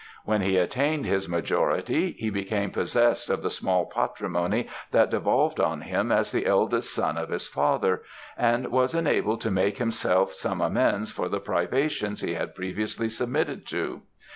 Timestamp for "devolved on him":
5.11-6.11